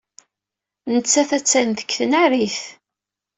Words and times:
Nettat 0.93 1.31
attan 1.37 1.69
deg 1.77 1.89
tnarit. 1.97 2.59